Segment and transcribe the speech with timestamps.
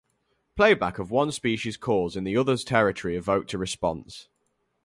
[0.55, 4.29] Playback of one species' calls in the other's territory evoked a response.